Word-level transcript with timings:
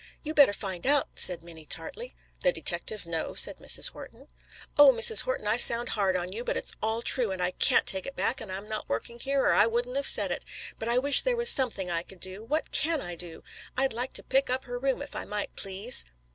"You 0.23 0.33
better 0.33 0.51
find 0.51 0.87
out!" 0.87 1.09
said 1.13 1.43
Minnie 1.43 1.67
tartly. 1.67 2.15
"The 2.41 2.51
detectives 2.51 3.05
know," 3.05 3.35
said 3.35 3.57
Mrs. 3.59 3.91
Horton. 3.91 4.29
"Oh, 4.75 4.91
Mrs. 4.91 5.21
Horton 5.21 5.45
I 5.45 5.57
sound 5.57 5.89
hard 5.89 6.15
on 6.15 6.31
you, 6.33 6.43
but 6.43 6.57
it's 6.57 6.73
all 6.81 7.03
true, 7.03 7.29
and 7.29 7.39
I 7.39 7.51
can't 7.51 7.85
take 7.85 8.07
it 8.07 8.15
back, 8.15 8.41
and 8.41 8.51
I'm 8.51 8.67
not 8.67 8.89
working 8.89 9.19
here 9.19 9.41
or 9.43 9.53
I 9.53 9.67
wouldn't 9.67 9.95
have 9.97 10.07
said 10.07 10.31
it: 10.31 10.43
but 10.79 10.89
I 10.89 10.97
wish 10.97 11.21
there 11.21 11.35
was 11.37 11.51
something 11.51 11.91
I 11.91 12.01
could 12.01 12.19
do. 12.19 12.43
What 12.43 12.71
can 12.71 12.99
I 12.99 13.13
do? 13.13 13.43
I'd 13.77 13.93
like 13.93 14.13
to 14.13 14.23
pick 14.23 14.49
up 14.49 14.65
her 14.65 14.79
room 14.79 15.03
if 15.03 15.15
I 15.15 15.23
might, 15.23 15.55
please." 15.55 16.03